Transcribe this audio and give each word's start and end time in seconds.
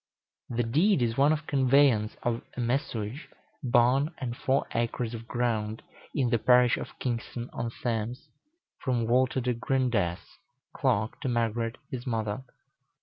The 0.49 0.63
deed 0.63 1.03
is 1.03 1.15
one 1.15 1.31
of 1.31 1.45
conveyance 1.45 2.15
of 2.23 2.41
a 2.57 2.59
messuage, 2.59 3.29
barn, 3.61 4.09
and 4.17 4.35
four 4.35 4.65
acres 4.73 5.13
of 5.13 5.27
ground, 5.27 5.83
in 6.15 6.31
the 6.31 6.39
parish 6.39 6.75
of 6.75 6.97
Kingston 6.97 7.51
on 7.53 7.69
Thames, 7.69 8.27
from 8.79 9.05
Walter 9.05 9.41
de 9.41 9.53
Grendesse, 9.53 10.39
clerk, 10.75 11.21
to 11.21 11.29
Margaret 11.29 11.77
his 11.91 12.07
mother. 12.07 12.43